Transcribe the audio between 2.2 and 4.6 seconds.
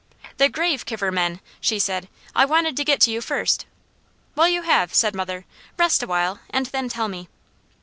"I wanted to get to you first." "Well,